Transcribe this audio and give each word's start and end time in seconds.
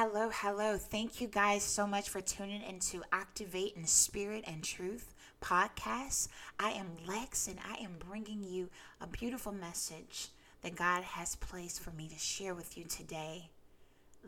Hello, 0.00 0.30
hello. 0.32 0.76
Thank 0.76 1.20
you 1.20 1.26
guys 1.26 1.64
so 1.64 1.84
much 1.84 2.08
for 2.08 2.20
tuning 2.20 2.62
into 2.62 3.02
Activate 3.10 3.74
in 3.74 3.84
Spirit 3.84 4.44
and 4.46 4.62
Truth 4.62 5.12
podcast. 5.42 6.28
I 6.56 6.70
am 6.70 6.86
Lex 7.04 7.48
and 7.48 7.58
I 7.68 7.82
am 7.82 7.96
bringing 8.08 8.44
you 8.44 8.70
a 9.00 9.08
beautiful 9.08 9.50
message 9.50 10.28
that 10.62 10.76
God 10.76 11.02
has 11.02 11.34
placed 11.34 11.80
for 11.80 11.90
me 11.90 12.06
to 12.06 12.16
share 12.16 12.54
with 12.54 12.78
you 12.78 12.84
today. 12.84 13.50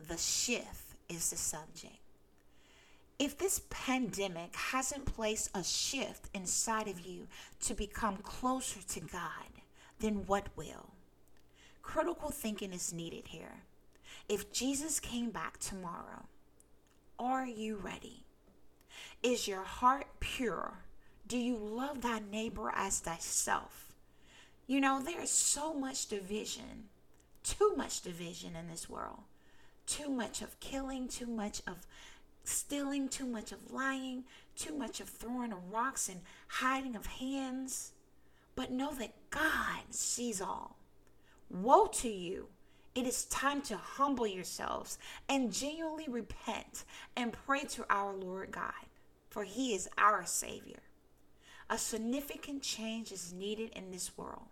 The 0.09 0.17
shift 0.17 0.97
is 1.07 1.29
the 1.29 1.37
subject. 1.37 1.99
If 3.17 3.37
this 3.37 3.61
pandemic 3.69 4.53
hasn't 4.53 5.05
placed 5.05 5.51
a 5.55 5.63
shift 5.63 6.25
inside 6.33 6.89
of 6.89 6.99
you 6.99 7.27
to 7.61 7.73
become 7.73 8.17
closer 8.17 8.81
to 8.89 8.99
God, 8.99 9.47
then 10.01 10.25
what 10.25 10.47
will? 10.57 10.89
Critical 11.81 12.29
thinking 12.29 12.73
is 12.73 12.91
needed 12.91 13.27
here. 13.27 13.61
If 14.29 14.51
Jesus 14.51 14.99
came 14.99 15.29
back 15.29 15.59
tomorrow, 15.59 16.25
are 17.19 17.45
you 17.45 17.75
ready? 17.75 18.25
Is 19.21 19.47
your 19.47 19.63
heart 19.63 20.07
pure? 20.19 20.79
Do 21.27 21.37
you 21.37 21.55
love 21.55 22.01
thy 22.01 22.19
neighbor 22.19 22.71
as 22.75 22.99
thyself? 22.99 23.93
You 24.67 24.81
know, 24.81 25.01
there 25.01 25.21
is 25.21 25.29
so 25.29 25.73
much 25.73 26.07
division, 26.07 26.89
too 27.43 27.73
much 27.75 28.01
division 28.01 28.55
in 28.55 28.67
this 28.67 28.89
world. 28.89 29.19
Too 29.85 30.09
much 30.09 30.41
of 30.41 30.59
killing, 30.59 31.07
too 31.07 31.27
much 31.27 31.61
of 31.67 31.85
stealing, 32.43 33.09
too 33.09 33.25
much 33.25 33.51
of 33.51 33.71
lying, 33.71 34.23
too 34.55 34.73
much 34.77 34.99
of 34.99 35.09
throwing 35.09 35.51
of 35.51 35.71
rocks 35.71 36.07
and 36.09 36.21
hiding 36.47 36.95
of 36.95 37.05
hands. 37.05 37.91
But 38.55 38.71
know 38.71 38.93
that 38.95 39.13
God 39.29 39.81
sees 39.89 40.41
all. 40.41 40.77
Woe 41.49 41.87
to 41.87 42.09
you 42.09 42.47
it 42.93 43.07
is 43.07 43.25
time 43.25 43.61
to 43.63 43.77
humble 43.77 44.27
yourselves 44.27 44.97
and 45.29 45.53
genuinely 45.53 46.07
repent 46.09 46.83
and 47.15 47.31
pray 47.31 47.63
to 47.63 47.85
our 47.89 48.13
Lord 48.13 48.51
God, 48.51 48.73
for 49.29 49.43
He 49.43 49.73
is 49.73 49.89
our 49.97 50.25
Savior. 50.25 50.79
A 51.69 51.77
significant 51.77 52.61
change 52.61 53.11
is 53.13 53.31
needed 53.31 53.71
in 53.73 53.91
this 53.91 54.17
world, 54.17 54.47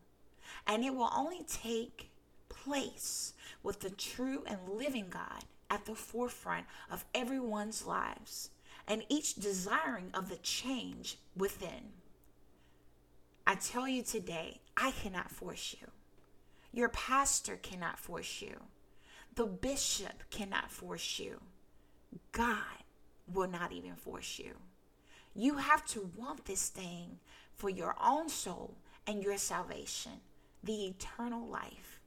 and 0.65 0.85
it 0.85 0.95
will 0.95 1.11
only 1.15 1.43
take 1.43 2.09
place 2.47 3.33
with 3.61 3.81
the 3.81 3.89
true 3.89 4.43
and 4.47 4.57
living 4.69 5.07
God 5.09 5.43
at 5.69 5.85
the 5.85 5.95
forefront 5.95 6.65
of 6.89 7.05
everyone's 7.13 7.85
lives, 7.85 8.51
and 8.87 9.03
each 9.09 9.35
desiring 9.35 10.11
of 10.13 10.29
the 10.29 10.37
change 10.37 11.17
within. 11.35 11.91
I 13.45 13.55
tell 13.55 13.87
you 13.87 14.01
today, 14.01 14.61
I 14.77 14.91
cannot 14.91 15.29
force 15.29 15.75
you. 15.79 15.87
Your 16.71 16.89
pastor 16.89 17.57
cannot 17.57 17.99
force 17.99 18.41
you. 18.41 18.55
The 19.35 19.45
bishop 19.45 20.23
cannot 20.29 20.71
force 20.71 21.19
you. 21.19 21.41
God 22.31 22.83
will 23.31 23.47
not 23.47 23.71
even 23.71 23.95
force 23.95 24.39
you. 24.39 24.53
You 25.35 25.57
have 25.57 25.85
to 25.87 26.11
want 26.15 26.45
this 26.45 26.69
thing 26.69 27.19
for 27.55 27.69
your 27.69 27.95
own 28.03 28.29
soul 28.29 28.75
and 29.07 29.23
your 29.23 29.37
salvation, 29.37 30.21
the 30.63 30.87
eternal 30.87 31.47
life. 31.47 31.99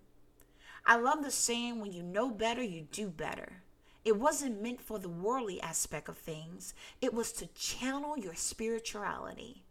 I 0.84 0.96
love 0.96 1.22
the 1.22 1.30
saying 1.30 1.80
when 1.80 1.92
you 1.92 2.02
know 2.02 2.30
better, 2.30 2.62
you 2.62 2.86
do 2.90 3.08
better. 3.08 3.62
It 4.04 4.18
wasn't 4.18 4.60
meant 4.60 4.80
for 4.80 4.98
the 4.98 5.08
worldly 5.08 5.60
aspect 5.60 6.08
of 6.08 6.18
things, 6.18 6.74
it 7.00 7.14
was 7.14 7.32
to 7.32 7.46
channel 7.46 8.18
your 8.18 8.34
spirituality. 8.34 9.62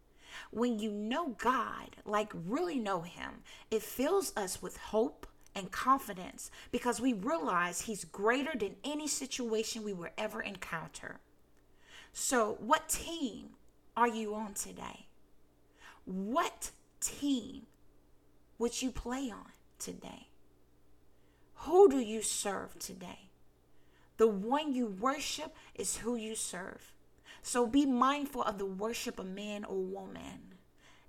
When 0.52 0.80
you 0.80 0.92
know 0.92 1.36
God, 1.38 1.98
like 2.06 2.32
really 2.34 2.80
know 2.80 3.02
Him, 3.02 3.44
it 3.70 3.84
fills 3.84 4.34
us 4.36 4.62
with 4.62 4.78
hope 4.78 5.28
and 5.56 5.72
confidence 5.72 6.52
because 6.72 7.02
we 7.02 7.14
realize 7.14 7.82
He's 7.82 8.06
greater 8.06 8.58
than 8.58 8.76
any 8.84 9.08
situation 9.08 9.84
we 9.84 9.94
will 9.94 10.10
ever 10.18 10.42
encounter. 10.42 11.20
So, 12.14 12.58
what 12.60 12.90
team 12.90 13.50
are 13.96 14.08
you 14.08 14.36
on 14.36 14.54
today? 14.54 15.06
What 16.06 16.72
team 17.00 17.64
would 18.58 18.82
you 18.82 18.92
play 18.92 19.32
on 19.32 19.52
today? 19.80 20.28
Who 21.56 21.90
do 21.90 22.00
you 22.00 22.22
serve 22.22 22.78
today? 22.80 23.30
The 24.18 24.28
one 24.28 24.74
you 24.74 24.88
worship 24.88 25.56
is 25.76 25.98
who 25.98 26.16
you 26.16 26.36
serve. 26.36 26.92
So 27.42 27.66
be 27.66 27.86
mindful 27.86 28.44
of 28.44 28.58
the 28.58 28.66
worship 28.66 29.20
of 29.20 29.28
man 29.28 29.66
or 29.66 29.78
woman. 29.78 30.56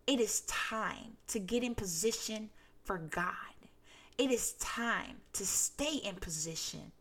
It 0.06 0.18
is 0.18 0.40
time 0.42 1.16
to 1.28 1.38
get 1.38 1.62
in 1.62 1.74
position 1.74 2.50
for 2.84 2.98
God. 2.98 3.34
It 4.18 4.30
is 4.30 4.52
time 4.54 5.16
to 5.34 5.46
stay 5.46 5.96
in 5.96 6.16
position 6.16 6.92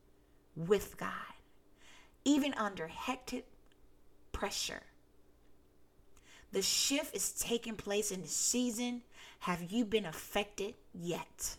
with 0.56 0.98
God, 0.98 1.34
even 2.24 2.54
under 2.54 2.88
hectic 2.88 3.46
pressure. 4.32 4.84
The 6.52 6.62
shift 6.62 7.16
is 7.16 7.32
taking 7.32 7.76
place 7.76 8.12
in 8.12 8.22
the 8.22 8.28
season. 8.28 9.04
Have 9.40 9.72
you 9.72 9.86
been 9.86 10.06
affected 10.06 10.76
yet? 10.94 11.56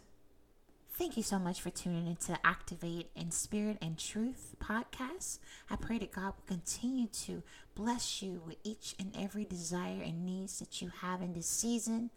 Thank 0.94 1.16
you 1.16 1.22
so 1.22 1.38
much 1.38 1.62
for 1.62 1.70
tuning 1.70 2.06
in 2.06 2.16
to 2.16 2.38
Activate 2.46 3.08
in 3.16 3.30
Spirit 3.30 3.78
and 3.80 3.98
Truth 3.98 4.54
podcast. 4.62 5.38
I 5.70 5.76
pray 5.76 5.98
that 5.98 6.12
God 6.12 6.34
will 6.36 6.44
continue 6.46 7.06
to 7.24 7.42
bless 7.74 8.20
you 8.20 8.42
with 8.46 8.58
each 8.62 8.94
and 8.98 9.10
every 9.18 9.46
desire 9.46 10.02
and 10.02 10.26
needs 10.26 10.58
that 10.58 10.82
you 10.82 10.90
have 11.00 11.22
in 11.22 11.32
this 11.32 11.46
season. 11.46 12.10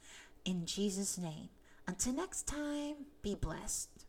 In 0.43 0.65
Jesus' 0.65 1.17
name. 1.17 1.49
Until 1.87 2.13
next 2.13 2.47
time, 2.47 2.95
be 3.21 3.33
blessed. 3.35 4.03